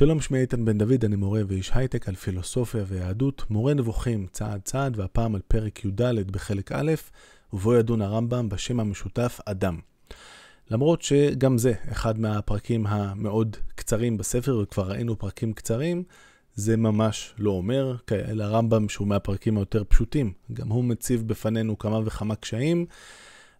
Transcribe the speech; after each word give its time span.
שלום, 0.00 0.20
שמי 0.20 0.38
איתן 0.38 0.64
בן 0.64 0.78
דוד, 0.78 1.04
אני 1.04 1.16
מורה 1.16 1.42
ואיש 1.48 1.70
הייטק 1.74 2.08
על 2.08 2.14
פילוסופיה 2.14 2.84
ויהדות, 2.86 3.44
מורה 3.50 3.74
נבוכים 3.74 4.26
צעד 4.32 4.60
צעד, 4.64 4.98
והפעם 4.98 5.34
על 5.34 5.40
פרק 5.48 5.84
י"ד 5.84 6.32
בחלק 6.32 6.72
א', 6.72 6.92
ובו 7.52 7.74
ידון 7.74 8.02
הרמב"ם 8.02 8.48
בשם 8.48 8.80
המשותף 8.80 9.40
אדם. 9.46 9.78
למרות 10.70 11.02
שגם 11.02 11.58
זה 11.58 11.72
אחד 11.92 12.18
מהפרקים 12.18 12.86
המאוד 12.86 13.56
קצרים 13.74 14.18
בספר, 14.18 14.58
וכבר 14.62 14.90
ראינו 14.90 15.18
פרקים 15.18 15.52
קצרים, 15.52 16.02
זה 16.54 16.76
ממש 16.76 17.34
לא 17.38 17.50
אומר, 17.50 17.96
אלא 18.12 18.44
הרמב"ם 18.44 18.88
שהוא 18.88 19.08
מהפרקים 19.08 19.58
היותר 19.58 19.84
פשוטים, 19.84 20.32
גם 20.52 20.68
הוא 20.68 20.84
מציב 20.84 21.28
בפנינו 21.28 21.78
כמה 21.78 22.00
וכמה 22.04 22.34
קשיים. 22.34 22.86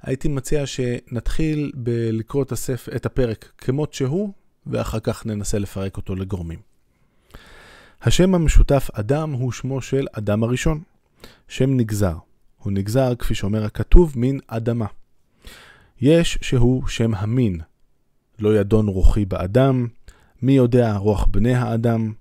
הייתי 0.03 0.29
מציע 0.29 0.67
שנתחיל 0.67 1.73
בלקרוא 1.75 2.43
את, 2.43 2.53
הספר, 2.53 2.97
את 2.97 3.07
הפרק 3.07 3.53
כמות 3.59 3.95
שהוא, 3.95 4.33
ואחר 4.67 5.01
כך 5.01 5.27
ננסה 5.27 5.59
לפרק 5.59 5.97
אותו 5.97 6.15
לגורמים. 6.15 6.59
השם 8.03 8.35
המשותף 8.35 8.89
אדם 8.93 9.33
הוא 9.33 9.53
שמו 9.53 9.83
של 9.83 10.07
אדם 10.13 10.43
הראשון. 10.43 10.81
שם 11.49 11.77
נגזר. 11.77 12.17
הוא 12.59 12.73
נגזר, 12.73 13.15
כפי 13.15 13.35
שאומר 13.35 13.65
הכתוב, 13.65 14.13
מן 14.17 14.39
אדמה. 14.47 14.87
יש 16.01 16.39
שהוא 16.43 16.89
שם 16.89 17.15
המין. 17.15 17.61
לא 18.39 18.57
ידון 18.57 18.89
רוחי 18.89 19.25
באדם, 19.25 19.87
מי 20.43 20.53
יודע 20.53 20.97
רוח 20.97 21.27
בני 21.27 21.55
האדם, 21.55 22.13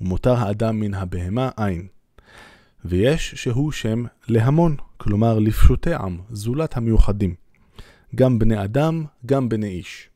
ומותר 0.00 0.34
האדם 0.34 0.80
מן 0.80 0.94
הבהמה 0.94 1.50
אין. 1.58 1.86
ויש 2.84 3.34
שהוא 3.34 3.72
שם 3.72 4.04
להמון, 4.28 4.76
כלומר 4.96 5.38
לפשוטי 5.38 5.94
עם, 5.94 6.18
זולת 6.30 6.76
המיוחדים. 6.76 7.34
גם 8.14 8.38
בני 8.38 8.64
אדם, 8.64 9.04
גם 9.26 9.48
בני 9.48 9.68
איש. 9.68 10.08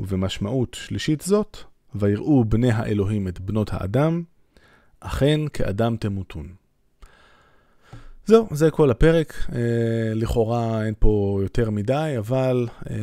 ובמשמעות 0.00 0.74
שלישית 0.74 1.20
זאת, 1.20 1.56
ויראו 1.94 2.44
בני 2.44 2.70
האלוהים 2.70 3.28
את 3.28 3.40
בנות 3.40 3.70
האדם, 3.72 4.22
אכן 5.00 5.40
כאדם 5.52 5.96
תמותון. 5.96 6.54
זהו, 8.26 8.48
זה 8.50 8.70
כל 8.70 8.90
הפרק. 8.90 9.34
אה, 9.54 10.14
לכאורה 10.14 10.84
אין 10.86 10.94
פה 10.98 11.38
יותר 11.42 11.70
מדי, 11.70 12.14
אבל 12.18 12.68
אה, 12.90 12.96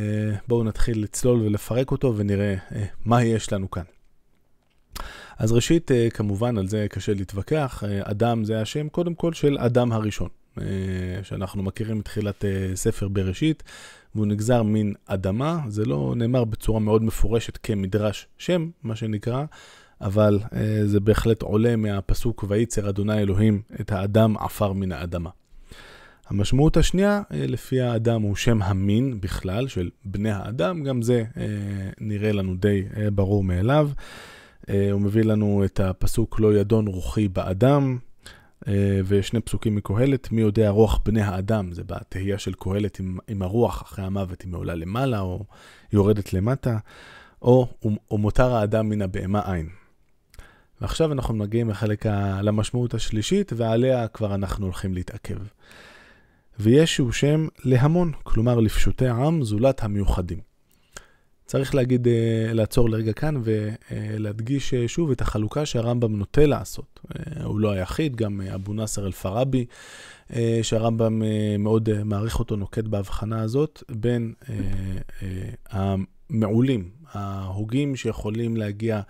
בואו 0.48 0.64
נתחיל 0.64 1.02
לצלול 1.02 1.42
ולפרק 1.42 1.90
אותו 1.90 2.14
ונראה 2.16 2.54
אה, 2.74 2.84
מה 3.04 3.24
יש 3.24 3.52
לנו 3.52 3.70
כאן. 3.70 3.82
אז 5.38 5.52
ראשית, 5.52 5.90
אה, 5.90 6.08
כמובן, 6.10 6.58
על 6.58 6.68
זה 6.68 6.86
קשה 6.90 7.14
להתווכח. 7.14 7.84
אה, 7.86 8.00
אדם 8.04 8.44
זה 8.44 8.60
השם 8.60 8.88
קודם 8.88 9.14
כל 9.14 9.32
של 9.32 9.58
אדם 9.58 9.92
הראשון, 9.92 10.28
שאנחנו 11.22 11.62
מכירים 11.62 11.98
מתחילת 11.98 12.44
אה, 12.44 12.70
ספר 12.74 13.08
בראשית. 13.08 13.62
והוא 14.14 14.26
נגזר 14.26 14.62
מן 14.62 14.92
אדמה, 15.06 15.60
זה 15.68 15.84
לא 15.84 16.14
נאמר 16.16 16.44
בצורה 16.44 16.80
מאוד 16.80 17.02
מפורשת 17.02 17.58
כמדרש 17.62 18.26
שם, 18.38 18.70
מה 18.82 18.96
שנקרא, 18.96 19.44
אבל 20.00 20.38
אה, 20.54 20.86
זה 20.86 21.00
בהחלט 21.00 21.42
עולה 21.42 21.76
מהפסוק 21.76 22.44
וייצר 22.48 22.88
אדוני 22.88 23.18
אלוהים 23.22 23.62
את 23.80 23.92
האדם 23.92 24.36
עפר 24.36 24.72
מן 24.72 24.92
האדמה. 24.92 25.30
המשמעות 26.26 26.76
השנייה, 26.76 27.22
אה, 27.32 27.46
לפי 27.46 27.80
האדם 27.80 28.22
הוא 28.22 28.36
שם 28.36 28.62
המין 28.62 29.20
בכלל, 29.20 29.68
של 29.68 29.90
בני 30.04 30.30
האדם, 30.30 30.82
גם 30.84 31.02
זה 31.02 31.24
אה, 31.36 31.44
נראה 32.00 32.32
לנו 32.32 32.54
די 32.56 32.82
אה, 32.96 33.10
ברור 33.10 33.44
מאליו. 33.44 33.90
אה, 34.68 34.92
הוא 34.92 35.00
מביא 35.00 35.24
לנו 35.24 35.64
את 35.64 35.80
הפסוק 35.80 36.40
לא 36.40 36.54
ידון 36.54 36.86
רוחי 36.86 37.28
באדם, 37.28 37.98
אה, 37.98 38.11
ושני 39.04 39.40
פסוקים 39.40 39.74
מקהלת, 39.74 40.32
מי 40.32 40.40
יודע 40.40 40.70
רוח 40.70 41.00
בני 41.04 41.22
האדם, 41.22 41.72
זה 41.72 41.82
בתהייה 41.84 42.38
של 42.38 42.52
קהלת 42.54 43.00
עם, 43.00 43.18
עם 43.28 43.42
הרוח 43.42 43.82
אחרי 43.82 44.04
המוות, 44.04 44.42
היא 44.42 44.54
עולה 44.54 44.74
למעלה 44.74 45.20
או 45.20 45.44
יורדת 45.92 46.32
למטה, 46.32 46.78
או, 47.42 47.68
או 48.10 48.18
מותר 48.18 48.54
האדם 48.54 48.88
מן 48.88 49.02
הבהמה 49.02 49.54
אין. 49.54 49.68
ועכשיו 50.80 51.12
אנחנו 51.12 51.34
מגיעים 51.34 51.70
לחלק 51.70 52.06
ה... 52.06 52.42
למשמעות 52.42 52.94
השלישית, 52.94 53.52
ועליה 53.56 54.08
כבר 54.08 54.34
אנחנו 54.34 54.66
הולכים 54.66 54.94
להתעכב. 54.94 55.38
ויש 56.58 56.94
שהוא 56.94 57.12
שם 57.12 57.46
להמון, 57.64 58.12
כלומר 58.22 58.60
לפשוטי 58.60 59.08
עם 59.08 59.44
זולת 59.44 59.82
המיוחדים. 59.82 60.51
צריך 61.52 61.74
להגיד, 61.74 62.08
אה, 62.08 62.52
לעצור 62.52 62.90
לרגע 62.90 63.12
כאן 63.12 63.34
ולהדגיש 63.44 64.74
אה, 64.74 64.88
שוב 64.88 65.10
את 65.10 65.20
החלוקה 65.20 65.66
שהרמב"ם 65.66 66.16
נוטה 66.16 66.46
לעשות. 66.46 67.00
אה, 67.10 67.44
הוא 67.44 67.60
לא 67.60 67.70
היחיד, 67.70 68.16
גם 68.16 68.40
אבו 68.40 68.72
נאסר 68.72 69.06
אל-פרבי, 69.06 69.64
שהרמב"ם 70.62 71.22
מאוד 71.58 72.02
מעריך 72.02 72.38
אותו, 72.38 72.56
נוקט 72.56 72.84
בהבחנה 72.84 73.42
הזאת 73.42 73.82
בין 73.90 74.32
המעולים, 75.70 76.90
ההוגים 77.12 77.96
שיכולים 77.96 78.56
להגיע 78.56 79.00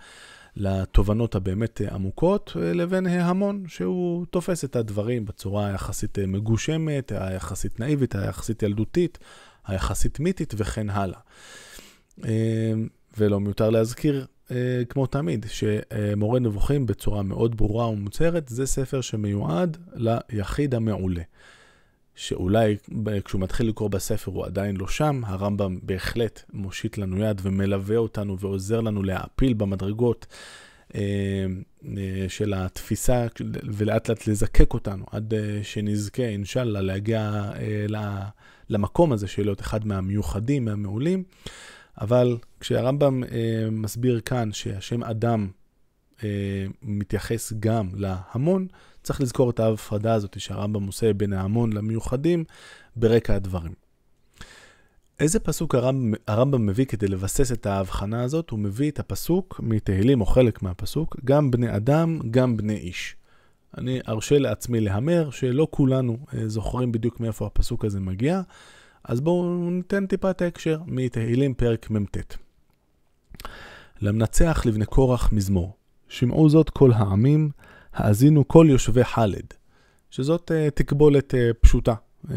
לתובנות 0.55 1.35
הבאמת 1.35 1.81
עמוקות, 1.91 2.51
לבין 2.55 3.07
ההמון, 3.07 3.63
שהוא 3.67 4.25
תופס 4.25 4.65
את 4.65 4.75
הדברים 4.75 5.25
בצורה 5.25 5.67
היחסית 5.67 6.19
מגושמת, 6.19 7.11
היחסית 7.15 7.79
נאיבית, 7.79 8.15
היחסית 8.15 8.63
ילדותית, 8.63 9.19
היחסית 9.67 10.19
מיתית 10.19 10.53
וכן 10.57 10.89
הלאה. 10.89 11.19
אמ, 12.19 12.87
ולא 13.17 13.39
מיותר 13.39 13.69
להזכיר, 13.69 14.25
אה, 14.51 14.81
כמו 14.89 15.07
תמיד, 15.07 15.45
שמורה 15.49 16.39
נבוכים 16.39 16.85
בצורה 16.85 17.23
מאוד 17.23 17.57
ברורה 17.57 17.89
ומוצהרת, 17.89 18.47
זה 18.47 18.65
ספר 18.65 19.01
שמיועד 19.01 19.77
ליחיד 19.95 20.75
המעולה. 20.75 21.21
שאולי 22.15 22.77
כשהוא 23.25 23.41
מתחיל 23.41 23.69
לקרוא 23.69 23.89
בספר 23.89 24.31
הוא 24.31 24.45
עדיין 24.45 24.77
לא 24.77 24.87
שם, 24.87 25.21
הרמב"ם 25.25 25.79
בהחלט 25.83 26.43
מושיט 26.53 26.97
לנו 26.97 27.23
יד 27.23 27.41
ומלווה 27.43 27.97
אותנו 27.97 28.39
ועוזר 28.39 28.81
לנו 28.81 29.03
להעפיל 29.03 29.53
במדרגות 29.53 30.25
אה, 30.95 31.01
אה, 31.97 32.25
של 32.27 32.53
התפיסה 32.53 33.27
ולאט 33.63 34.09
לאט 34.09 34.27
לזקק 34.27 34.73
אותנו 34.73 35.05
עד 35.11 35.33
שנזכה, 35.63 36.23
אינשאללה, 36.23 36.81
להגיע 36.81 37.51
למקום 38.69 39.11
הזה 39.11 39.27
של 39.27 39.43
להיות 39.43 39.61
אחד 39.61 39.87
מהמיוחדים, 39.87 40.65
מהמעולים. 40.65 41.23
אבל 42.01 42.37
כשהרמב"ם 42.59 43.23
אה, 43.23 43.69
מסביר 43.71 44.19
כאן 44.19 44.51
שהשם 44.51 45.03
אדם 45.03 45.47
אה, 46.23 46.65
מתייחס 46.81 47.53
גם 47.59 47.89
להמון, 47.95 48.67
צריך 49.03 49.21
לזכור 49.21 49.49
את 49.49 49.59
ההפרדה 49.59 50.13
הזאת 50.13 50.39
שהרמב"ם 50.39 50.85
עושה 50.85 51.13
בין 51.13 51.33
ההמון 51.33 51.73
למיוחדים 51.73 52.43
ברקע 52.95 53.35
הדברים. 53.35 53.73
איזה 55.19 55.39
פסוק 55.39 55.75
הרמב"ם, 55.75 56.13
הרמב"ם 56.27 56.65
מביא 56.65 56.85
כדי 56.85 57.07
לבסס 57.07 57.51
את 57.51 57.65
ההבחנה 57.65 58.23
הזאת? 58.23 58.49
הוא 58.49 58.59
מביא 58.59 58.91
את 58.91 58.99
הפסוק 58.99 59.59
מתהילים, 59.63 60.21
או 60.21 60.25
חלק 60.25 60.63
מהפסוק, 60.63 61.17
גם 61.25 61.51
בני 61.51 61.75
אדם, 61.75 62.19
גם 62.31 62.57
בני 62.57 62.75
איש. 62.75 63.15
אני 63.77 63.99
ארשה 64.07 64.39
לעצמי 64.39 64.81
להמר 64.81 65.29
שלא 65.29 65.67
כולנו 65.71 66.17
אה, 66.33 66.47
זוכרים 66.47 66.91
בדיוק 66.91 67.19
מאיפה 67.19 67.45
הפסוק 67.45 67.85
הזה 67.85 67.99
מגיע. 67.99 68.41
אז 69.03 69.21
בואו 69.21 69.69
ניתן 69.69 70.05
טיפה 70.05 70.29
את 70.29 70.41
ההקשר 70.41 70.79
מתהילים 70.85 71.53
פרק 71.53 71.89
מ"ט. 71.89 72.17
למנצח 74.01 74.65
לבני 74.65 74.85
קורח 74.85 75.31
מזמור, 75.33 75.77
שמעו 76.09 76.49
זאת 76.49 76.69
כל 76.69 76.91
העמים, 76.91 77.49
האזינו 77.93 78.47
כל 78.47 78.67
יושבי 78.69 79.03
חלד, 79.03 79.53
שזאת 80.09 80.51
uh, 80.51 80.71
תקבולת 80.71 81.33
uh, 81.33 81.37
פשוטה. 81.61 81.93
Uh, 82.25 82.29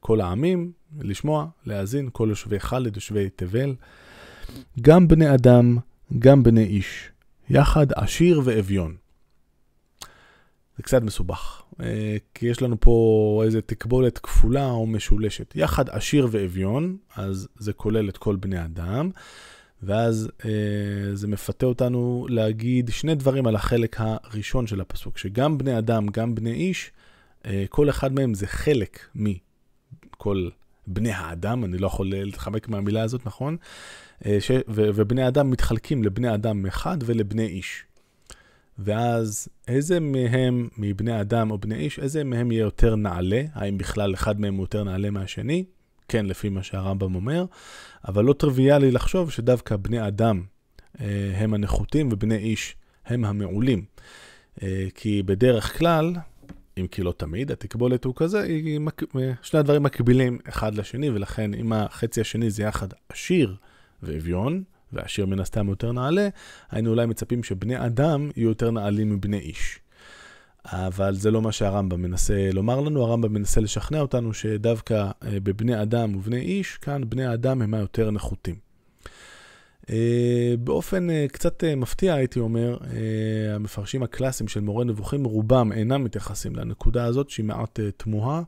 כל 0.00 0.20
העמים, 0.20 0.72
לשמוע, 1.00 1.46
להאזין, 1.66 2.08
כל 2.12 2.26
יושבי 2.28 2.60
חלד, 2.60 2.96
יושבי 2.96 3.30
תבל. 3.36 3.74
גם 4.80 5.08
בני 5.08 5.34
אדם, 5.34 5.78
גם 6.18 6.42
בני 6.42 6.64
איש, 6.64 7.10
יחד 7.50 7.86
עשיר 7.92 8.40
ואביון. 8.44 8.96
זה 10.82 10.86
קצת 10.86 11.02
מסובך, 11.02 11.62
אה, 11.80 12.16
כי 12.34 12.46
יש 12.46 12.62
לנו 12.62 12.76
פה 12.80 13.42
איזה 13.44 13.62
תקבולת 13.62 14.18
כפולה 14.18 14.70
או 14.70 14.86
משולשת. 14.86 15.52
יחד 15.56 15.88
עשיר 15.88 16.28
ואביון, 16.30 16.96
אז 17.16 17.48
זה 17.58 17.72
כולל 17.72 18.08
את 18.08 18.16
כל 18.16 18.36
בני 18.36 18.64
אדם, 18.64 19.10
ואז 19.82 20.30
אה, 20.44 20.50
זה 21.14 21.28
מפתה 21.28 21.66
אותנו 21.66 22.26
להגיד 22.30 22.90
שני 22.92 23.14
דברים 23.14 23.46
על 23.46 23.56
החלק 23.56 23.96
הראשון 23.98 24.66
של 24.66 24.80
הפסוק, 24.80 25.18
שגם 25.18 25.58
בני 25.58 25.78
אדם, 25.78 26.06
גם 26.06 26.34
בני 26.34 26.52
איש, 26.52 26.90
אה, 27.46 27.64
כל 27.68 27.90
אחד 27.90 28.12
מהם 28.12 28.34
זה 28.34 28.46
חלק 28.46 28.98
מכל 29.14 30.48
בני 30.86 31.12
האדם, 31.12 31.64
אני 31.64 31.78
לא 31.78 31.86
יכול 31.86 32.10
להתחמק 32.10 32.68
מהמילה 32.68 33.02
הזאת, 33.02 33.26
נכון? 33.26 33.56
ש... 34.40 34.50
ו... 34.50 34.90
ובני 34.94 35.28
אדם 35.28 35.50
מתחלקים 35.50 36.02
לבני 36.02 36.34
אדם 36.34 36.66
אחד 36.66 36.96
ולבני 37.06 37.46
איש. 37.46 37.84
ואז 38.84 39.48
איזה 39.68 40.00
מהם, 40.00 40.68
מבני 40.78 41.20
אדם 41.20 41.50
או 41.50 41.58
בני 41.58 41.74
איש, 41.74 41.98
איזה 41.98 42.24
מהם 42.24 42.52
יהיה 42.52 42.62
יותר 42.62 42.96
נעלה? 42.96 43.42
האם 43.52 43.78
בכלל 43.78 44.14
אחד 44.14 44.40
מהם 44.40 44.54
הוא 44.54 44.62
יותר 44.62 44.84
נעלה 44.84 45.10
מהשני? 45.10 45.64
כן, 46.08 46.26
לפי 46.26 46.48
מה 46.48 46.62
שהרמב"ם 46.62 47.14
אומר, 47.14 47.44
אבל 48.08 48.24
לא 48.24 48.32
טריוויאלי 48.32 48.90
לחשוב 48.90 49.30
שדווקא 49.30 49.76
בני 49.76 50.06
אדם 50.08 50.42
אה, 51.00 51.32
הם 51.34 51.54
הנחותים 51.54 52.08
ובני 52.12 52.36
איש 52.36 52.76
הם 53.06 53.24
המעולים. 53.24 53.84
אה, 54.62 54.86
כי 54.94 55.22
בדרך 55.22 55.78
כלל, 55.78 56.14
אם 56.78 56.86
כי 56.86 57.02
לא 57.02 57.12
תמיד, 57.16 57.52
התקבולת 57.52 58.04
הוא 58.04 58.14
כזה, 58.16 58.42
היא, 58.42 58.80
אה, 59.16 59.32
שני 59.42 59.60
הדברים 59.60 59.82
מקבילים 59.82 60.38
אחד 60.48 60.74
לשני, 60.74 61.10
ולכן 61.10 61.54
אם 61.54 61.72
החצי 61.72 62.20
השני 62.20 62.50
זה 62.50 62.62
יחד 62.62 62.88
עשיר 63.08 63.56
ואביון, 64.02 64.62
ועשיר 64.92 65.26
מן 65.26 65.40
הסתם 65.40 65.68
יותר 65.68 65.92
נעלה, 65.92 66.28
היינו 66.70 66.90
אולי 66.90 67.06
מצפים 67.06 67.42
שבני 67.42 67.86
אדם 67.86 68.30
יהיו 68.36 68.48
יותר 68.48 68.70
נעלים 68.70 69.14
מבני 69.14 69.38
איש. 69.38 69.78
אבל 70.64 71.14
זה 71.14 71.30
לא 71.30 71.42
מה 71.42 71.52
שהרמב"ם 71.52 72.02
מנסה 72.02 72.50
לומר 72.52 72.80
לנו, 72.80 73.02
הרמב"ם 73.02 73.32
מנסה 73.32 73.60
לשכנע 73.60 74.00
אותנו 74.00 74.34
שדווקא 74.34 74.94
אה, 74.94 75.40
בבני 75.42 75.82
אדם 75.82 76.16
ובני 76.16 76.40
איש, 76.40 76.76
כאן 76.76 77.02
בני 77.08 77.24
האדם 77.24 77.62
הם 77.62 77.74
היותר 77.74 78.10
נחותים. 78.10 78.71
אה, 79.90 80.54
באופן 80.58 81.10
אה, 81.10 81.26
קצת 81.32 81.64
מפתיע, 81.76 82.14
הייתי 82.14 82.38
אומר, 82.38 82.78
המפרשים 83.54 84.02
הקלאסיים 84.02 84.48
של 84.48 84.60
מורה 84.60 84.84
נבוכים, 84.84 85.24
רובם 85.24 85.72
אינם 85.72 86.04
מתייחסים 86.04 86.56
לנקודה 86.56 87.04
הזאת, 87.04 87.30
שהיא 87.30 87.46
מעט 87.46 87.80
תמוהה, 87.96 88.42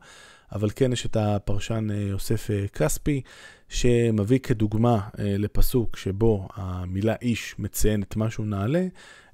אבל 0.51 0.69
כן 0.75 0.93
יש 0.93 1.05
את 1.05 1.17
הפרשן 1.19 1.87
יוסף 1.91 2.49
כספי, 2.73 3.21
שמביא 3.69 4.39
כדוגמה 4.39 4.99
לפסוק 5.17 5.97
שבו 5.97 6.47
המילה 6.55 7.15
איש 7.21 7.55
מציינת 7.59 8.15
משהו 8.15 8.45
נעלה, 8.45 8.87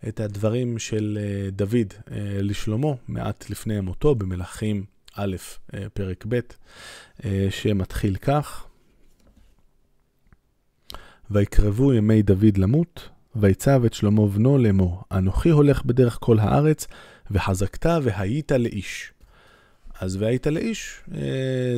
את 0.08 0.20
הדברים 0.20 0.80
של 0.80 1.20
אה, 1.22 1.50
דוד 1.52 1.94
אה, 2.12 2.18
לשלמה 2.42 2.92
מעט 3.08 3.50
לפני 3.50 3.82
מותו 3.82 4.16
במלכים 4.16 4.86
א', 5.16 5.36
אה, 5.74 5.90
פרק 5.94 6.26
ב', 6.28 6.40
שמתחיל 7.50 8.16
כך: 8.16 8.66
ויקרבו 11.32 11.94
ימי 11.94 12.22
דוד 12.22 12.58
למות, 12.58 13.10
ויצב 13.36 13.86
את 13.86 13.94
שלמה 13.94 14.28
בנו 14.28 14.58
לאמור, 14.58 15.04
אנוכי 15.12 15.50
הולך 15.50 15.86
בדרך 15.86 16.18
כל 16.22 16.40
הארץ, 16.40 16.88
וחזקת 17.32 17.86
והיית 18.04 18.52
לאיש. 18.52 19.14
אז 20.00 20.16
והיית 20.16 20.48
לאיש, 20.48 21.02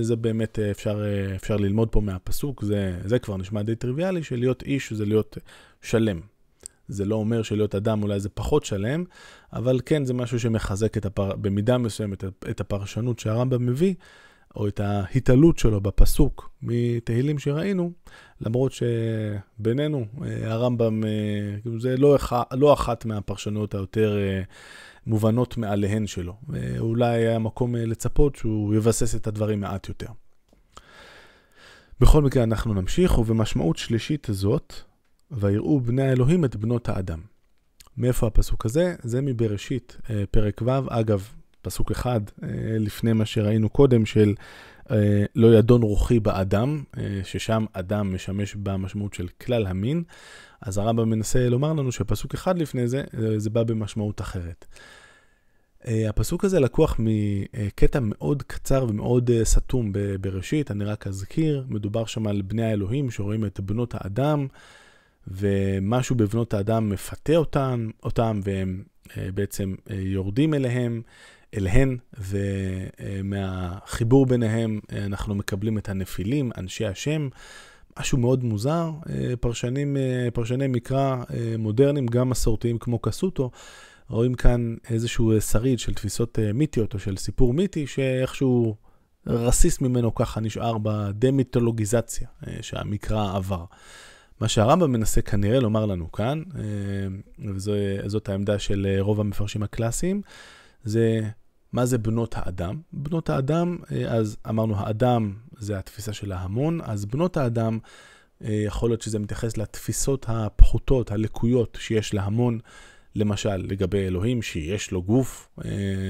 זה 0.01 0.15
באמת 0.15 0.59
אפשר, 0.59 1.03
אפשר 1.35 1.57
ללמוד 1.57 1.89
פה 1.89 2.01
מהפסוק, 2.01 2.63
זה, 2.63 2.99
זה 3.05 3.19
כבר 3.19 3.37
נשמע 3.37 3.61
די 3.61 3.75
טריוויאלי, 3.75 4.23
שלהיות 4.23 4.63
איש 4.63 4.93
זה 4.93 5.05
להיות 5.05 5.37
שלם. 5.81 6.19
זה 6.87 7.05
לא 7.05 7.15
אומר 7.15 7.43
שלהיות 7.43 7.75
אדם 7.75 8.03
אולי 8.03 8.19
זה 8.19 8.29
פחות 8.29 8.65
שלם, 8.65 9.03
אבל 9.53 9.79
כן 9.85 10.05
זה 10.05 10.13
משהו 10.13 10.39
שמחזק 10.39 10.97
הפר... 11.05 11.35
במידה 11.35 11.77
מסוימת 11.77 12.23
את 12.49 12.61
הפרשנות 12.61 13.19
שהרמב"ם 13.19 13.65
מביא, 13.65 13.93
או 14.55 14.67
את 14.67 14.79
ההתעלות 14.79 15.57
שלו 15.57 15.81
בפסוק 15.81 16.49
מתהילים 16.61 17.39
שראינו, 17.39 17.91
למרות 18.41 18.71
שבינינו 18.71 20.05
אה, 20.23 20.53
הרמב"ם 20.53 21.03
אה, 21.03 21.71
זה 21.79 21.97
לא, 21.97 22.15
אח... 22.15 22.33
לא 22.51 22.73
אחת 22.73 23.05
מהפרשנויות 23.05 23.75
היותר 23.75 24.17
אה, 24.17 24.41
מובנות 25.07 25.57
מעליהן 25.57 26.07
שלו. 26.07 26.35
אולי 26.79 27.15
היה 27.15 27.39
מקום 27.39 27.75
לצפות 27.75 28.35
שהוא 28.35 28.75
יבסס 28.75 29.15
את 29.15 29.27
הדברים 29.27 29.59
מעט 29.59 29.89
יותר. 29.89 30.07
בכל 31.99 32.21
מקרה 32.21 32.43
אנחנו 32.43 32.73
נמשיך, 32.73 33.17
ובמשמעות 33.17 33.77
שלישית 33.77 34.27
זאת, 34.31 34.73
ויראו 35.31 35.79
בני 35.79 36.03
האלוהים 36.03 36.45
את 36.45 36.55
בנות 36.55 36.89
האדם. 36.89 37.19
מאיפה 37.97 38.27
הפסוק 38.27 38.65
הזה? 38.65 38.95
זה 39.03 39.21
מבראשית, 39.21 39.97
פרק 40.31 40.61
ו', 40.65 40.71
אגב, 40.89 41.29
פסוק 41.63 41.91
אחד 41.91 42.21
אה, 42.43 42.47
לפני 42.79 43.13
מה 43.13 43.25
שראינו 43.25 43.69
קודם 43.69 44.05
של 44.05 44.33
אה, 44.91 45.25
לא 45.35 45.55
ידון 45.57 45.81
רוחי 45.81 46.19
באדם, 46.19 46.83
ששם 47.23 47.65
אדם 47.73 48.15
משמש 48.15 48.55
במשמעות 48.55 49.13
של 49.13 49.27
כלל 49.27 49.67
המין, 49.67 50.03
אז 50.61 50.77
הרמב"ם 50.77 51.09
מנסה 51.09 51.49
לומר 51.49 51.73
לנו 51.73 51.91
שפסוק 51.91 52.33
אחד 52.33 52.57
לפני 52.57 52.87
זה, 52.87 53.03
זה 53.37 53.49
בא 53.49 53.63
במשמעות 53.63 54.21
אחרת. 54.21 54.65
הפסוק 55.85 56.45
הזה 56.45 56.59
לקוח 56.59 56.99
מקטע 56.99 57.99
מאוד 58.01 58.43
קצר 58.43 58.85
ומאוד 58.89 59.31
סתום 59.43 59.91
בראשית, 60.21 60.71
אני 60.71 60.85
רק 60.85 61.07
אזכיר, 61.07 61.65
מדובר 61.69 62.05
שם 62.05 62.27
על 62.27 62.41
בני 62.41 62.65
האלוהים 62.65 63.11
שרואים 63.11 63.45
את 63.45 63.59
בנות 63.59 63.93
האדם. 63.97 64.47
ומשהו 65.27 66.15
בבנות 66.15 66.53
האדם 66.53 66.89
מפתה 66.89 67.35
אותם, 67.35 67.89
אותם 68.03 68.39
והם 68.43 68.83
אה, 69.17 69.29
בעצם 69.33 69.75
אה, 69.89 69.95
יורדים 69.95 70.53
אליהם, 70.53 71.01
אליהן, 71.57 71.97
ומהחיבור 72.19 74.25
ביניהם 74.25 74.79
אה, 74.91 75.05
אנחנו 75.05 75.35
מקבלים 75.35 75.77
את 75.77 75.89
הנפילים, 75.89 76.51
אנשי 76.57 76.85
השם. 76.85 77.29
משהו 77.99 78.17
מאוד 78.17 78.43
מוזר, 78.43 78.91
פרשנים, 79.39 79.97
פרשני 80.33 80.67
מקרא 80.67 81.23
מודרניים, 81.59 82.05
גם 82.05 82.29
מסורתיים 82.29 82.77
כמו 82.77 82.99
קסוטו, 82.99 83.51
רואים 84.09 84.33
כאן 84.33 84.75
איזשהו 84.89 85.41
שריד 85.41 85.79
של 85.79 85.93
תפיסות 85.93 86.39
מיתיות 86.53 86.93
או 86.93 86.99
של 86.99 87.17
סיפור 87.17 87.53
מיתי, 87.53 87.87
שאיכשהו 87.87 88.75
רסיס 89.27 89.81
ממנו 89.81 90.15
ככה 90.15 90.39
נשאר 90.39 90.77
בדמיתולוגיזציה 90.77 92.27
שהמקרא 92.61 93.35
עבר. 93.35 93.65
מה 94.43 94.47
שהרמב"ם 94.47 94.91
מנסה 94.91 95.21
כנראה 95.21 95.59
לומר 95.59 95.85
לנו 95.85 96.11
כאן, 96.11 96.43
אה, 96.55 96.63
וזאת 97.55 98.29
העמדה 98.29 98.59
של 98.59 98.87
אה, 98.89 99.01
רוב 99.01 99.19
המפרשים 99.19 99.63
הקלאסיים, 99.63 100.21
זה 100.83 101.21
מה 101.73 101.85
זה 101.85 101.97
בנות 101.97 102.35
האדם. 102.37 102.81
בנות 102.93 103.29
האדם, 103.29 103.77
אה, 103.91 104.11
אז 104.11 104.37
אמרנו, 104.49 104.77
האדם 104.77 105.33
זה 105.57 105.77
התפיסה 105.77 106.13
של 106.13 106.31
ההמון, 106.31 106.79
אז 106.83 107.05
בנות 107.05 107.37
האדם, 107.37 107.79
יכול 108.41 108.89
להיות 108.89 109.01
שזה 109.01 109.19
מתייחס 109.19 109.57
לתפיסות 109.57 110.25
הפחותות, 110.29 111.11
הלקויות 111.11 111.77
שיש 111.81 112.13
להמון, 112.13 112.59
למשל 113.15 113.55
לגבי 113.55 114.07
אלוהים, 114.07 114.41
שיש 114.41 114.91
לו 114.91 115.03
גוף, 115.03 115.49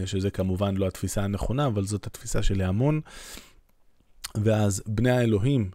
שזה 0.05 0.29
כמובן 0.29 0.75
לא 0.75 0.87
התפיסה 0.87 1.23
הנכונה, 1.23 1.67
אבל 1.67 1.85
זאת 1.85 2.07
התפיסה 2.07 2.43
של 2.43 2.61
ההמון. 2.61 3.01
ואז 4.37 4.83
בני 4.87 5.11
האלוהים, 5.11 5.71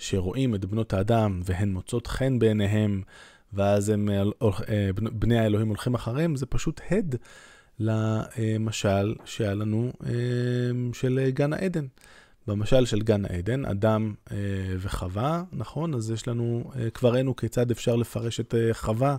שרואים 0.00 0.54
את 0.54 0.64
בנות 0.64 0.92
האדם 0.92 1.40
והן 1.44 1.72
מוצאות 1.72 2.06
חן 2.06 2.38
בעיניהם, 2.38 3.02
ואז 3.52 3.88
הם, 3.88 4.08
אה, 4.08 4.22
אה, 4.68 4.90
בני 4.94 5.38
האלוהים 5.38 5.68
הולכים 5.68 5.94
אחריהם, 5.94 6.36
זה 6.36 6.46
פשוט 6.46 6.80
הד 6.90 7.16
למשל 7.80 9.14
שהיה 9.24 9.54
לנו 9.54 9.92
אה, 10.06 10.12
של 10.92 11.30
גן 11.30 11.52
העדן. 11.52 11.86
במשל 12.46 12.86
של 12.86 13.02
גן 13.02 13.24
העדן, 13.24 13.64
אדם 13.64 14.14
וחווה, 14.78 15.42
נכון? 15.52 15.94
אז 15.94 16.10
יש 16.10 16.28
לנו, 16.28 16.70
כבר 16.94 17.12
ראינו 17.12 17.36
כיצד 17.36 17.70
אפשר 17.70 17.96
לפרש 17.96 18.40
את 18.40 18.54
חווה, 18.72 19.16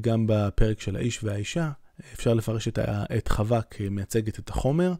גם 0.00 0.24
בפרק 0.28 0.80
של 0.80 0.96
האיש 0.96 1.24
והאישה. 1.24 1.70
אפשר 2.14 2.34
לפרש 2.34 2.68
את, 2.68 3.28
חווה 3.28 3.62
כמייצגת 3.62 4.38
את 4.38 4.50
החומר, 4.50 4.92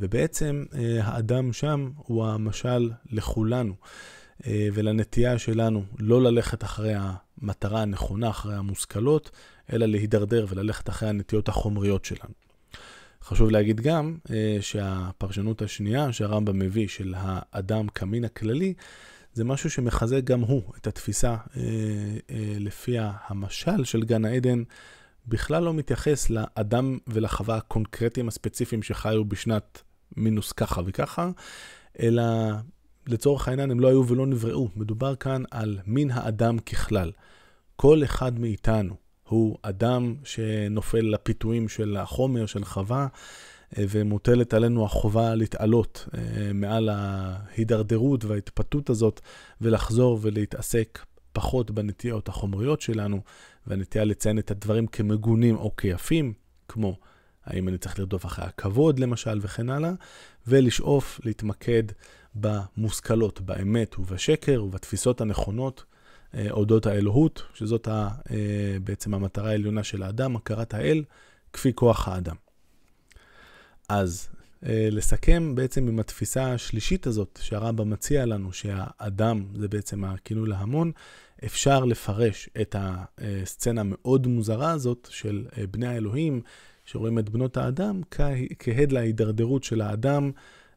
ובעצם 0.00 0.64
אה, 0.74 0.98
האדם 1.02 1.52
שם 1.52 1.90
הוא 1.96 2.26
המשל 2.26 2.90
לכולנו 3.10 3.72
אה, 3.72 3.88
ולנטייה 4.46 5.38
שלנו 5.38 5.84
לא 5.98 6.22
ללכת 6.22 6.64
אחרי 6.64 6.94
המטרה 6.96 7.82
הנכונה, 7.82 8.30
אחרי 8.30 8.54
המושכלות, 8.54 9.30
אלא 9.72 9.86
להידרדר 9.86 10.46
וללכת 10.48 10.88
אחרי 10.88 11.08
הנטיות 11.08 11.48
החומריות 11.48 12.04
שלנו. 12.04 12.34
חשוב 13.22 13.50
להגיד 13.50 13.80
גם 13.80 14.16
אה, 14.30 14.58
שהפרשנות 14.60 15.62
השנייה 15.62 16.12
שהרמב"ם 16.12 16.58
מביא 16.58 16.88
של 16.88 17.14
האדם 17.16 17.88
כמין 17.88 18.24
הכללי, 18.24 18.74
זה 19.34 19.44
משהו 19.44 19.70
שמחזק 19.70 20.24
גם 20.24 20.40
הוא 20.40 20.62
את 20.76 20.86
התפיסה 20.86 21.36
לפיה 22.60 23.12
המשל 23.26 23.84
של 23.84 24.02
גן 24.02 24.24
העדן 24.24 24.62
בכלל 25.26 25.62
לא 25.62 25.74
מתייחס 25.74 26.30
לאדם 26.30 26.98
ולחווה 27.06 27.56
הקונקרטיים 27.56 28.28
הספציפיים 28.28 28.82
שחיו 28.82 29.24
בשנת 29.24 29.82
מינוס 30.16 30.52
ככה 30.52 30.80
וככה, 30.86 31.30
אלא 32.00 32.22
לצורך 33.06 33.48
העניין 33.48 33.70
הם 33.70 33.80
לא 33.80 33.88
היו 33.88 34.08
ולא 34.08 34.26
נבראו. 34.26 34.68
מדובר 34.76 35.14
כאן 35.14 35.42
על 35.50 35.78
מין 35.86 36.10
האדם 36.10 36.58
ככלל. 36.58 37.12
כל 37.76 38.04
אחד 38.04 38.38
מאיתנו 38.38 38.94
הוא 39.28 39.58
אדם 39.62 40.14
שנופל 40.24 41.00
לפיתויים 41.00 41.68
של 41.68 41.96
החומר, 41.96 42.46
של 42.46 42.64
חווה, 42.64 43.06
ומוטלת 43.78 44.54
עלינו 44.54 44.84
החובה 44.84 45.34
להתעלות 45.34 46.08
אה, 46.14 46.52
מעל 46.54 46.88
ההידרדרות 46.88 48.24
וההתפתות 48.24 48.90
הזאת, 48.90 49.20
ולחזור 49.60 50.18
ולהתעסק 50.22 51.04
פחות 51.32 51.70
בנטיות 51.70 52.28
החומריות 52.28 52.80
שלנו, 52.80 53.20
והנטייה 53.66 54.04
לציין 54.04 54.38
את 54.38 54.50
הדברים 54.50 54.86
כמגונים 54.86 55.56
או 55.56 55.76
כיפים, 55.76 56.32
כמו 56.68 56.96
האם 57.44 57.68
אני 57.68 57.78
צריך 57.78 57.98
לרדוף 57.98 58.26
אחרי 58.26 58.44
הכבוד 58.44 58.98
למשל 58.98 59.38
וכן 59.42 59.70
הלאה, 59.70 59.92
ולשאוף 60.46 61.20
להתמקד 61.24 61.82
במושכלות, 62.34 63.40
באמת 63.40 63.98
ובשקר 63.98 64.64
ובתפיסות 64.64 65.20
הנכונות 65.20 65.84
אה, 66.34 66.50
אודות 66.50 66.86
האלוהות, 66.86 67.42
שזאת 67.54 67.88
ה, 67.88 68.08
אה, 68.30 68.76
בעצם 68.84 69.14
המטרה 69.14 69.50
העליונה 69.50 69.82
של 69.82 70.02
האדם, 70.02 70.36
הכרת 70.36 70.74
האל, 70.74 71.04
כפי 71.52 71.72
כוח 71.74 72.08
האדם. 72.08 72.36
אז 73.88 74.28
אה, 74.66 74.88
לסכם 74.90 75.54
בעצם 75.54 75.88
עם 75.88 75.98
התפיסה 75.98 76.52
השלישית 76.52 77.06
הזאת 77.06 77.38
שהרמב"ם 77.42 77.90
מציע 77.90 78.26
לנו, 78.26 78.52
שהאדם 78.52 79.46
זה 79.54 79.68
בעצם 79.68 80.04
הכינוי 80.04 80.48
להמון, 80.48 80.92
אפשר 81.44 81.84
לפרש 81.84 82.48
את 82.60 82.76
הסצנה 82.78 83.80
המאוד 83.80 84.26
מוזרה 84.26 84.70
הזאת 84.70 85.08
של 85.10 85.46
בני 85.70 85.86
האלוהים, 85.86 86.42
שרואים 86.84 87.18
את 87.18 87.28
בנות 87.28 87.56
האדם 87.56 88.00
כהד 88.58 88.92
להידרדרות 88.92 89.64
של 89.64 89.80
האדם 89.80 90.30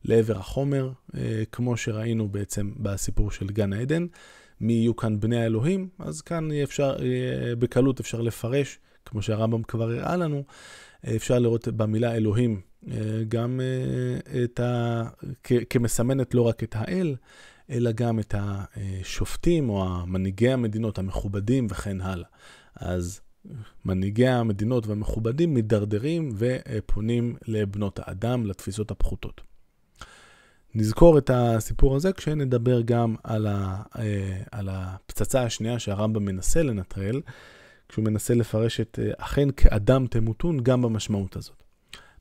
לעבר 0.06 0.38
החומר, 0.38 0.92
אה, 1.16 1.44
כמו 1.52 1.78
שראינו 1.78 2.28
בעצם 2.30 2.72
בסיפור 2.78 3.32
של 3.32 3.48
גן 3.48 3.74
העדן, 3.74 4.06
מי 4.62 4.74
יהיו 4.74 4.96
כאן 4.96 5.20
בני 5.20 5.38
האלוהים, 5.38 5.90
אז 6.00 6.22
כאן 6.22 6.50
אפשר, 6.52 6.96
בקלות 7.60 8.00
אפשר 8.00 8.22
לפרש, 8.22 8.80
כמו 9.06 9.22
שהרמב"ם 9.22 9.64
כבר 9.64 9.92
הראה 9.92 10.16
לנו, 10.16 10.44
אפשר 11.16 11.40
לראות 11.40 11.68
במילה 11.68 12.16
אלוהים 12.16 12.62
גם 13.28 13.62
את 14.44 14.60
ה... 14.60 15.04
כמסמנת 15.70 16.34
לא 16.34 16.42
רק 16.42 16.64
את 16.64 16.76
האל, 16.78 17.16
אלא 17.70 17.92
גם 17.92 18.20
את 18.20 18.36
השופטים 18.38 19.70
או 19.70 20.06
מנהיגי 20.08 20.50
המדינות 20.50 20.98
המכובדים 20.98 21.68
וכן 21.70 22.02
הלאה. 22.02 22.28
אז 22.76 23.22
מנהיגי 23.86 24.28
המדינות 24.28 24.88
והמכובדים 24.88 25.54
מידרדרים 25.54 26.30
ופונים 26.38 27.36
לבנות 27.48 28.00
האדם, 28.04 28.46
לתפיסות 28.46 28.92
הפחותות. 28.92 29.42
נזכור 30.76 31.18
את 31.18 31.32
הסיפור 31.34 31.96
הזה 31.96 32.14
כשנדבר 32.14 32.82
גם 32.82 33.16
על, 33.24 33.48
ה, 33.48 33.82
אה, 34.00 34.38
על 34.52 34.70
הפצצה 34.72 35.44
השנייה 35.44 35.80
שהרמב"ם 35.80 36.26
מנסה 36.26 36.64
לנטרל, 36.64 37.22
כשהוא 37.90 38.06
מנסה 38.06 38.34
לפרש 38.34 38.80
את 38.80 39.00
אה, 39.02 39.12
אכן 39.18 39.48
כאדם 39.58 40.08
תמותון 40.08 40.60
גם 40.64 40.82
במשמעות 40.82 41.36
הזאת. 41.36 41.64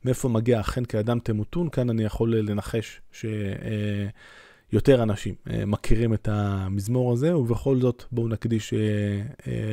מאיפה 0.05 0.29
מגיע 0.29 0.61
אכן 0.61 0.85
כאדם 0.85 1.19
תמותון? 1.19 1.69
כאן 1.69 1.91
אני 1.91 2.05
יכול 2.05 2.37
לנחש 2.37 3.01
שיותר 3.13 4.99
אה, 4.99 5.03
אנשים 5.03 5.35
מכירים 5.67 6.15
את 6.15 6.29
המזמור 6.29 7.13
הזה, 7.13 7.37
ובכל 7.37 7.81
זאת 7.81 8.05
בואו 8.13 8.29
נקדיש 8.29 8.75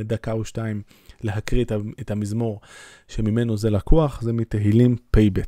דקה 0.06 0.32
או 0.32 0.46
שתיים 0.46 0.82
להקריא 1.24 1.66
את 2.02 2.12
המזמור 2.12 2.62
שממנו 3.08 3.58
זה 3.58 3.70
לקוח, 3.70 4.22
זה 4.22 4.34
מתהילים 4.34 4.96
פ"ב. 5.12 5.42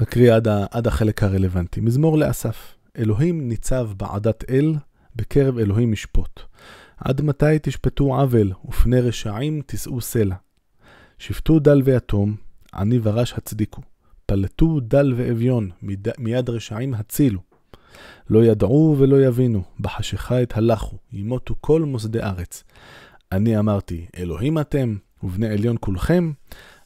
נקריא 0.00 0.34
עד, 0.34 0.48
ה, 0.48 0.66
עד 0.70 0.86
החלק 0.86 1.22
הרלוונטי. 1.22 1.80
מזמור 1.80 2.18
לאסף, 2.18 2.74
אלוהים 2.98 3.48
ניצב 3.48 3.90
בעדת 3.96 4.50
אל, 4.50 4.74
בקרב 5.16 5.58
אלוהים 5.58 5.92
ישפוט. 5.92 6.40
עד 6.98 7.22
מתי 7.22 7.58
תשפטו 7.62 8.14
עוול, 8.14 8.52
ופני 8.68 9.00
רשעים 9.00 9.62
תישאו 9.66 10.00
סלע. 10.00 10.34
שפטו 11.18 11.58
דל 11.58 11.82
ויתום, 11.84 12.36
עני 12.74 12.98
ורש 13.02 13.32
הצדיקו. 13.32 13.82
פלטו 14.26 14.80
דל 14.80 15.12
ואביון, 15.16 15.70
מיד, 15.82 16.08
מיד 16.18 16.50
רשעים 16.50 16.94
הצילו. 16.94 17.40
לא 18.30 18.44
ידעו 18.44 18.96
ולא 18.98 19.26
יבינו, 19.26 19.62
בחשיכה 19.80 20.42
את 20.42 20.56
הלכו, 20.56 20.96
ימותו 21.12 21.54
כל 21.60 21.82
מוסדי 21.82 22.20
ארץ. 22.20 22.64
אני 23.32 23.58
אמרתי, 23.58 24.06
אלוהים 24.16 24.58
אתם, 24.58 24.96
ובני 25.22 25.48
עליון 25.48 25.76
כולכם, 25.80 26.32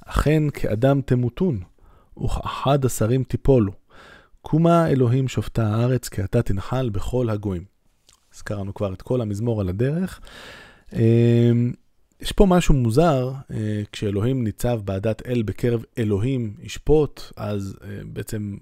אכן 0.07 0.51
כאדם 0.51 1.01
תמותון, 1.01 1.61
וכאחד 2.25 2.85
השרים 2.85 3.25
תיפולו. 3.25 3.73
קומה 4.43 4.89
אלוהים 4.89 5.29
שופטה 5.29 5.67
הארץ, 5.67 6.09
כי 6.09 6.25
אתה 6.25 6.43
תנחל 6.43 6.91
בכל 6.91 7.31
הגויים. 7.31 7.65
הזכרנו 8.35 8.75
כבר 8.75 8.93
את 8.93 9.03
כל 9.03 9.21
המזמור 9.21 9.61
על 9.61 9.69
הדרך. 9.69 10.21
אמ, 10.93 11.73
יש 12.21 12.33
פה 12.33 12.47
משהו 12.47 12.75
מוזר, 12.75 13.33
אה, 13.51 13.83
כשאלוהים 13.93 14.45
ניצב 14.45 14.81
בעדת 14.85 15.27
אל 15.27 15.43
בקרב 15.43 15.85
אלוהים 15.99 16.55
ישפוט, 16.63 17.21
אז 17.37 17.77
אה, 17.85 17.89
בעצם 18.05 18.57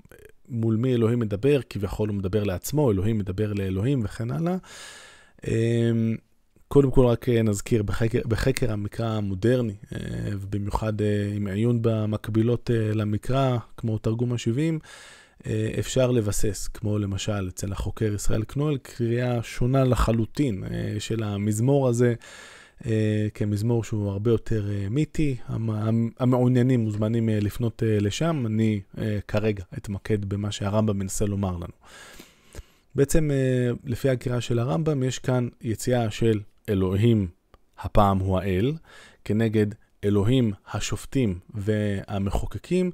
מול 0.49 0.77
מי 0.77 0.95
אלוהים 0.95 1.19
מדבר, 1.19 1.61
כביכול 1.71 2.09
הוא 2.09 2.17
מדבר 2.17 2.45
לעצמו, 2.45 2.91
אלוהים 2.91 3.19
מדבר 3.19 3.53
לאלוהים 3.53 4.01
וכן 4.05 4.31
הלאה. 4.31 4.57
קודם 6.73 6.91
כל 6.91 7.07
רק 7.07 7.29
נזכיר, 7.29 7.83
בחקר, 7.83 8.19
בחקר 8.29 8.73
המקרא 8.73 9.07
המודרני, 9.07 9.75
אה, 9.93 9.99
ובמיוחד 10.33 11.03
אה, 11.03 11.33
עם 11.37 11.47
עיון 11.47 11.79
במקבילות 11.83 12.71
אה, 12.71 12.95
למקרא, 12.95 13.59
כמו 13.77 13.99
תרגום 13.99 14.33
ה-70, 14.33 15.49
אפשר 15.79 16.11
לבסס, 16.11 16.69
כמו 16.69 16.99
למשל 16.99 17.49
אצל 17.49 17.73
החוקר 17.73 18.15
ישראל 18.15 18.45
קנואל, 18.45 18.79
קריאה 18.83 19.43
שונה 19.43 19.85
לחלוטין 19.85 20.65
של 20.99 21.23
המזמור 21.23 21.89
הזה. 21.89 22.15
כמזמור 23.35 23.85
שהוא 23.85 24.11
הרבה 24.11 24.31
יותר 24.31 24.71
מיתי. 24.91 25.37
המעוניינים 26.19 26.81
מוזמנים 26.81 27.29
לפנות 27.29 27.83
לשם, 27.87 28.47
אני 28.47 28.81
כרגע 29.29 29.65
אתמקד 29.79 30.25
במה 30.25 30.53
שהרמב"ם 30.53 30.99
מנסה 30.99 31.25
לומר 31.25 31.57
לנו. 31.57 31.75
בעצם 32.95 33.31
לפי 33.85 34.09
הקריאה 34.09 34.41
של 34.41 34.59
הרמב"ם 34.59 35.03
יש 35.03 35.19
כאן 35.19 35.49
יציאה 35.61 36.11
של 36.11 36.41
אלוהים, 36.71 37.29
הפעם 37.79 38.19
הוא 38.19 38.39
האל, 38.39 38.73
כנגד 39.25 39.67
אלוהים 40.05 40.53
השופטים 40.73 41.39
והמחוקקים, 41.55 42.91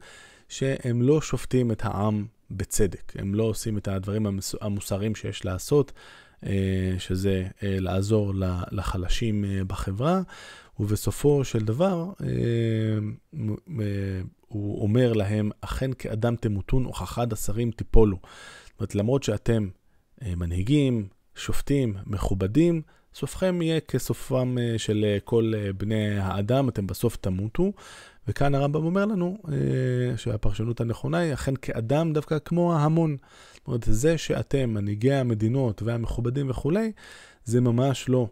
שהם 0.48 1.02
לא 1.02 1.20
שופטים 1.20 1.72
את 1.72 1.84
העם 1.84 2.26
בצדק. 2.50 3.12
הם 3.14 3.34
לא 3.34 3.44
עושים 3.44 3.78
את 3.78 3.88
הדברים 3.88 4.26
המוסריים 4.60 5.14
שיש 5.14 5.44
לעשות, 5.44 5.92
אה, 6.46 6.94
שזה 6.98 7.46
אה, 7.62 7.76
לעזור 7.80 8.32
לחלשים 8.70 9.44
אה, 9.44 9.64
בחברה, 9.64 10.20
ובסופו 10.80 11.44
של 11.44 11.64
דבר 11.64 12.10
הוא 14.48 14.82
אומר 14.82 15.12
להם, 15.12 15.50
אכן 15.60 15.90
כאדם 15.98 16.36
תמותון 16.36 16.86
וכאחד 16.86 17.32
השרים 17.32 17.70
תיפולו. 17.70 18.16
זאת 18.64 18.80
אומרת, 18.80 18.94
למרות 18.94 19.22
שאתם 19.22 19.68
מנהיגים, 20.22 21.08
שופטים, 21.34 21.96
מכובדים, 22.06 22.82
סופכם 23.16 23.62
יהיה 23.62 23.80
כסופם 23.80 24.56
אה, 24.58 24.78
של 24.78 25.04
אה, 25.04 25.18
כל 25.24 25.52
אה, 25.56 25.72
בני 25.72 26.18
האדם, 26.18 26.68
אתם 26.68 26.86
בסוף 26.86 27.16
תמותו. 27.16 27.72
וכאן 28.28 28.54
הרמב"ם 28.54 28.84
אומר 28.84 29.04
לנו 29.04 29.38
שהפרשנות 30.16 30.80
הנכונה 30.80 31.18
היא 31.18 31.34
אכן 31.34 31.54
כאדם 31.62 32.12
דווקא 32.12 32.38
כמו 32.44 32.74
ההמון. 32.74 33.16
זאת 33.54 33.66
אומרת, 33.66 33.84
זה 33.86 34.18
שאתם, 34.18 34.70
מנהיגי 34.70 35.12
המדינות 35.12 35.82
והמכובדים 35.82 36.50
וכולי, 36.50 36.92
זה 37.44 37.60
ממש 37.60 38.08
לא 38.08 38.28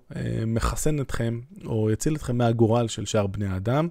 מחסן 0.47 1.00
אתכם 1.00 1.41
או 1.67 1.91
יציל 1.91 2.14
אתכם 2.14 2.38
מהגורל 2.38 2.88
של 2.88 3.07
שאר 3.07 3.26
בני 3.26 3.47
האדם. 3.47 3.88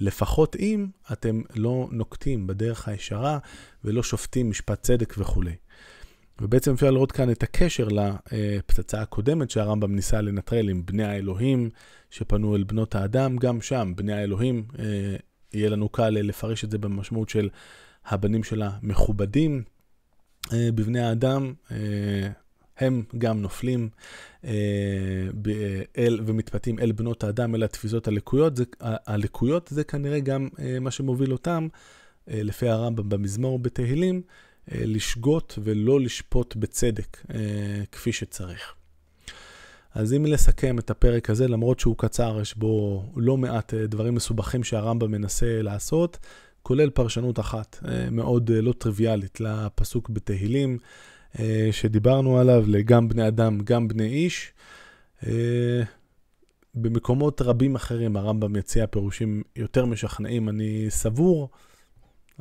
לפחות 0.00 0.56
אם 0.56 0.86
אתם 1.12 1.40
לא 1.54 1.88
נוקטים 1.90 2.46
בדרך 2.46 2.88
הישרה 2.88 3.38
ולא 3.84 4.02
שופטים 4.02 4.50
משפט 4.50 4.82
צדק 4.82 5.14
וכולי. 5.18 5.54
ובעצם 6.42 6.72
אפשר 6.72 6.90
לראות 6.90 7.12
כאן 7.12 7.30
את 7.30 7.42
הקשר 7.42 7.88
לפצצה 7.88 9.02
הקודמת 9.02 9.50
שהרמב"ם 9.50 9.94
ניסה 9.94 10.20
לנטרל 10.20 10.68
עם 10.68 10.86
בני 10.86 11.04
האלוהים 11.04 11.70
שפנו 12.10 12.56
אל 12.56 12.62
בנות 12.62 12.94
האדם. 12.94 13.36
גם 13.36 13.60
שם, 13.60 13.92
בני 13.96 14.12
האלוהים, 14.12 14.64
אה, 14.78 14.84
יהיה 15.52 15.70
לנו 15.70 15.88
קל 15.88 16.10
לפרש 16.10 16.64
את 16.64 16.70
זה 16.70 16.78
במשמעות 16.78 17.28
של 17.28 17.48
הבנים 18.06 18.44
של 18.44 18.62
המכובדים 18.62 19.62
אה, 20.52 20.68
בבני 20.74 21.00
האדם. 21.00 21.52
אה, 21.70 21.76
הם 22.78 23.02
גם 23.18 23.42
נופלים 23.42 23.88
אל, 25.98 26.20
ומתפתים 26.26 26.78
אל 26.78 26.92
בנות 26.92 27.24
האדם, 27.24 27.54
אל 27.54 27.62
התפיסות 27.62 28.08
הלקויות. 28.08 28.56
זה, 28.56 28.64
הלקויות 28.80 29.68
זה 29.74 29.84
כנראה 29.84 30.20
גם 30.20 30.48
מה 30.80 30.90
שמוביל 30.90 31.32
אותם, 31.32 31.68
לפי 32.26 32.68
הרמב"ם 32.68 33.08
במזמור 33.08 33.58
בתהילים, 33.58 34.14
אה, 34.16 34.51
לשגות 34.68 35.58
ולא 35.62 36.00
לשפוט 36.00 36.56
בצדק 36.56 37.22
אה, 37.34 37.38
כפי 37.92 38.12
שצריך. 38.12 38.74
אז 39.94 40.14
אם 40.14 40.26
לסכם 40.26 40.78
את 40.78 40.90
הפרק 40.90 41.30
הזה, 41.30 41.48
למרות 41.48 41.80
שהוא 41.80 41.94
קצר, 41.98 42.38
יש 42.40 42.56
בו 42.56 43.04
לא 43.16 43.36
מעט 43.36 43.74
אה, 43.74 43.86
דברים 43.86 44.14
מסובכים 44.14 44.64
שהרמב"ם 44.64 45.10
מנסה 45.10 45.62
לעשות, 45.62 46.18
כולל 46.62 46.90
פרשנות 46.90 47.40
אחת 47.40 47.78
מאוד 48.10 48.50
לא 48.50 48.72
טריוויאלית 48.72 49.40
לפסוק 49.40 50.10
בתהילים, 50.10 50.78
שדיברנו 51.70 52.38
עליו, 52.38 52.64
לגם 52.68 53.08
בני 53.08 53.28
אדם, 53.28 53.60
גם 53.60 53.88
בני 53.88 54.06
איש. 54.06 54.52
במקומות 56.74 57.42
רבים 57.42 57.74
אחרים 57.74 58.16
הרמב"ם 58.16 58.56
יציע 58.56 58.86
פירושים 58.86 59.42
יותר 59.56 59.86
משכנעים, 59.86 60.48
אני 60.48 60.86
סבור. 60.88 61.50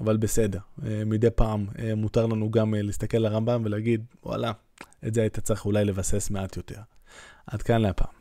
אבל 0.01 0.17
בסדר, 0.17 0.59
אה, 0.85 1.03
מדי 1.05 1.29
פעם 1.29 1.65
אה, 1.79 1.95
מותר 1.95 2.25
לנו 2.25 2.51
גם 2.51 2.75
אה, 2.75 2.81
להסתכל 2.81 3.17
על 3.17 3.25
הרמב"ם 3.25 3.61
ולהגיד, 3.65 4.05
וואלה, 4.23 4.51
את 5.07 5.13
זה 5.13 5.21
היית 5.21 5.39
צריך 5.39 5.65
אולי 5.65 5.85
לבסס 5.85 6.29
מעט 6.29 6.57
יותר. 6.57 6.79
עד 7.47 7.61
כאן 7.61 7.81
להפעם. 7.81 8.20